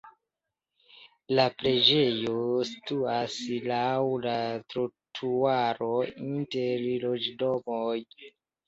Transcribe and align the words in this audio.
La 1.39 1.43
preĝejo 1.59 2.33
situas 2.71 3.37
laŭ 3.67 4.01
la 4.27 4.35
trotuaro 4.75 5.95
inter 6.35 6.91
loĝdomoj. 7.07 7.97